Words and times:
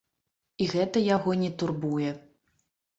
І 0.61 0.69
гэта 0.73 1.05
яго 1.09 1.37
не 1.45 1.53
турбуе. 1.63 2.13